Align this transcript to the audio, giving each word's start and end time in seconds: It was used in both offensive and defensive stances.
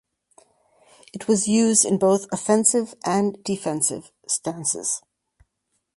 It 1.13 1.27
was 1.27 1.47
used 1.47 1.85
in 1.85 1.99
both 1.99 2.25
offensive 2.33 2.95
and 3.05 3.37
defensive 3.43 4.11
stances. 4.27 5.03